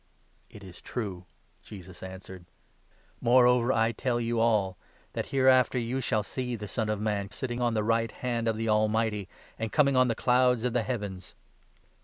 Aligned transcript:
"It 0.49 0.63
is 0.63 0.81
true,' 0.81 1.25
Jesus 1.61 2.01
answered; 2.01 2.45
"moreover 3.21 3.71
I 3.71 3.91
tell 3.91 4.19
you 4.19 4.39
all 4.39 4.79
64 5.13 5.13
that 5.13 5.25
hereafter 5.27 5.77
you 5.77 6.01
shall' 6.01 6.23
see 6.23 6.55
the 6.55 6.67
Son 6.67 6.89
of 6.89 6.99
Man 6.99 7.29
sitting 7.29 7.61
on 7.61 7.75
the 7.75 7.83
right 7.83 8.11
hand 8.11 8.47
of 8.47 8.57
the 8.57 8.67
Almighty, 8.67 9.29
and 9.59 9.71
coming 9.71 9.95
on 9.95 10.07
the 10.07 10.15
clouds 10.15 10.63
of 10.63 10.73
the 10.73 10.81
heavens.' 10.81 11.35